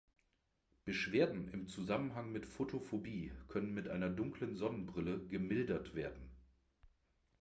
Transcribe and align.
Beschwerden 0.83 1.47
im 1.51 1.67
Zusammenhang 1.67 2.31
mit 2.31 2.47
Fotophobie 2.47 3.31
können 3.47 3.71
mit 3.75 3.87
einer 3.87 4.09
dunklen 4.09 4.55
Sonnenbrille 4.55 5.19
gemildert 5.27 5.93
werden. 5.93 6.31